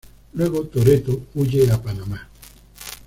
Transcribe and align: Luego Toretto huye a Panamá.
Luego 0.33 0.63
Toretto 0.65 1.27
huye 1.35 1.71
a 1.71 1.79
Panamá. 1.79 2.27